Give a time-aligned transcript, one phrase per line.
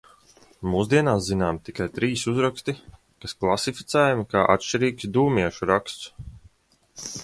[0.75, 2.77] Mūsdienās zināmi tikai trīs uzraksti,
[3.25, 7.11] kas klasificējami kā atšķirīgs Dūmiešu raksts.